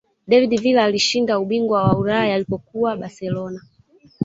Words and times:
david 0.29 0.59
villa 0.61 0.83
alishinda 0.83 1.39
ubingwa 1.39 1.83
wa 1.83 1.97
ulaya 1.97 2.33
alipokuwa 2.35 2.97
barcelona 2.97 3.61